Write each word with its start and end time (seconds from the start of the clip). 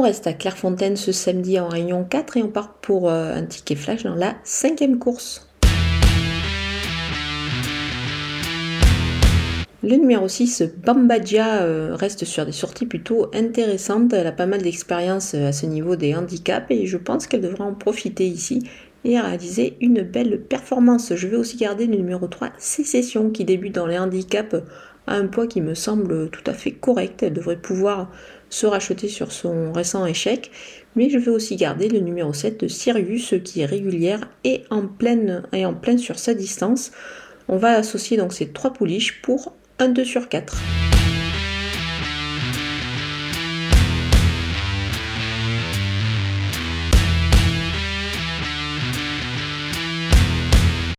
On 0.00 0.04
reste 0.04 0.26
à 0.26 0.32
Clairefontaine 0.32 0.96
ce 0.96 1.12
samedi 1.12 1.60
en 1.60 1.68
réunion 1.68 2.04
4 2.04 2.38
et 2.38 2.42
on 2.42 2.48
part 2.48 2.72
pour 2.72 3.10
euh, 3.10 3.34
un 3.34 3.44
ticket 3.44 3.74
flash 3.74 4.02
dans 4.02 4.14
la 4.14 4.34
cinquième 4.44 4.98
course. 4.98 5.46
Le 9.82 9.96
numéro 9.96 10.26
6, 10.26 10.62
Bambadja, 10.86 11.64
euh, 11.64 11.94
reste 11.94 12.24
sur 12.24 12.46
des 12.46 12.52
sorties 12.52 12.86
plutôt 12.86 13.26
intéressantes. 13.34 14.14
Elle 14.14 14.26
a 14.26 14.32
pas 14.32 14.46
mal 14.46 14.62
d'expérience 14.62 15.34
euh, 15.34 15.48
à 15.48 15.52
ce 15.52 15.66
niveau 15.66 15.96
des 15.96 16.14
handicaps 16.14 16.70
et 16.70 16.86
je 16.86 16.96
pense 16.96 17.26
qu'elle 17.26 17.42
devra 17.42 17.66
en 17.66 17.74
profiter 17.74 18.26
ici 18.26 18.62
et 19.04 19.18
réaliser 19.18 19.76
une 19.80 20.02
belle 20.02 20.40
performance. 20.40 21.14
Je 21.14 21.26
vais 21.26 21.36
aussi 21.36 21.56
garder 21.56 21.86
le 21.86 21.96
numéro 21.96 22.26
3, 22.26 22.50
Sécession, 22.58 23.30
qui 23.30 23.44
débute 23.44 23.74
dans 23.74 23.86
les 23.86 23.98
handicaps 23.98 24.56
à 25.06 25.14
un 25.14 25.26
poids 25.26 25.46
qui 25.46 25.60
me 25.60 25.74
semble 25.74 26.30
tout 26.30 26.42
à 26.46 26.52
fait 26.52 26.72
correct. 26.72 27.22
Elle 27.22 27.32
devrait 27.32 27.56
pouvoir 27.56 28.10
se 28.50 28.66
racheter 28.66 29.08
sur 29.08 29.32
son 29.32 29.72
récent 29.72 30.04
échec. 30.06 30.50
Mais 30.96 31.08
je 31.08 31.18
vais 31.18 31.30
aussi 31.30 31.56
garder 31.56 31.88
le 31.88 32.00
numéro 32.00 32.32
7 32.32 32.60
de 32.60 32.68
Sirius, 32.68 33.34
qui 33.44 33.60
est 33.60 33.66
régulière 33.66 34.28
et 34.44 34.64
en 34.70 34.86
pleine, 34.86 35.44
en 35.52 35.74
pleine 35.74 35.98
sur 35.98 36.18
sa 36.18 36.34
distance. 36.34 36.90
On 37.48 37.56
va 37.56 37.72
associer 37.72 38.16
donc 38.16 38.32
ces 38.32 38.48
trois 38.48 38.72
pouliches 38.72 39.22
pour 39.22 39.54
un 39.78 39.88
2 39.88 40.04
sur 40.04 40.28
4. 40.28 40.56